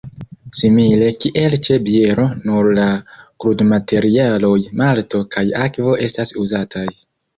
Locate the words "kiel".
1.25-1.55